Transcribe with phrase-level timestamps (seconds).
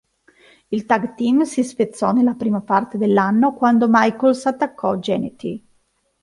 [0.69, 5.63] Il tag team si spezzò nella prima parte dell'anno quando Michaels attaccò Jannetty.